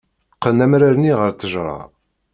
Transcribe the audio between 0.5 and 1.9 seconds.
amrar-nni ɣer ttejra.